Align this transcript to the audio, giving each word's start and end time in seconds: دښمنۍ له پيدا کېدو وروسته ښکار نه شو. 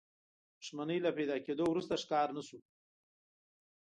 دښمنۍ 0.61 0.99
له 1.05 1.11
پيدا 1.17 1.37
کېدو 1.45 1.63
وروسته 1.69 1.93
ښکار 2.03 2.27
نه 2.37 2.41
شو. 2.47 2.59